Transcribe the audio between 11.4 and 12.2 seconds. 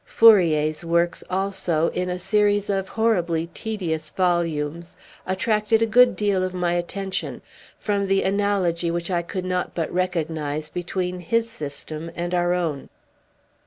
system